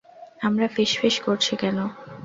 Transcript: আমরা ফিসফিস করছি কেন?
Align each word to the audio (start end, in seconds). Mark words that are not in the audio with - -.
আমরা 0.41 0.67
ফিসফিস 0.67 1.15
করছি 1.19 1.53
কেন? 1.55 1.77